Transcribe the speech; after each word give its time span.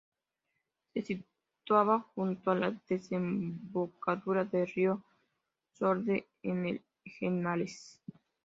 Se 0.95 1.03
situaba 1.03 1.99
junto 2.15 2.49
a 2.49 2.55
la 2.55 2.71
desembocadura 2.89 4.45
del 4.45 4.65
río 4.65 5.03
Sorbe 5.75 6.27
en 6.41 6.65
el 6.65 6.85
Henares. 7.19 8.01